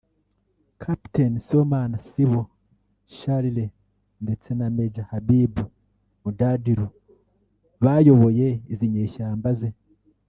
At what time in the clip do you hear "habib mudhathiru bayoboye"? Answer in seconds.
5.09-8.47